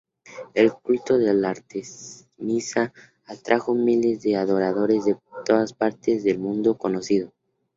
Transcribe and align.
El 0.55 0.73
culto 0.73 1.19
de 1.19 1.29
Artemisa 1.45 2.91
atrajo 3.25 3.75
miles 3.75 4.23
de 4.23 4.35
adoradores 4.35 5.05
de 5.05 5.15
todas 5.45 5.73
partes 5.73 6.23
del 6.23 6.39
mundo 6.39 6.75
conocido. 6.75 7.31